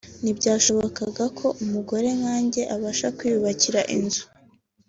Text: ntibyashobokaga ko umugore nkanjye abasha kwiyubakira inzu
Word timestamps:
ntibyashobokaga 0.23 1.25
ko 1.37 1.47
umugore 1.63 2.07
nkanjye 2.19 2.61
abasha 2.75 3.07
kwiyubakira 3.17 3.81
inzu 3.97 4.23